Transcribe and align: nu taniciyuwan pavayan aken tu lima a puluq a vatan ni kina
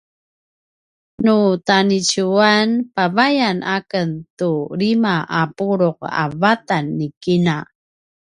nu 1.23 1.37
taniciyuwan 1.67 2.67
pavayan 2.95 3.57
aken 3.77 4.09
tu 4.37 4.51
lima 4.81 5.15
a 5.39 5.43
puluq 5.57 5.97
a 6.21 6.25
vatan 6.41 6.85
ni 6.97 7.07
kina 7.21 7.57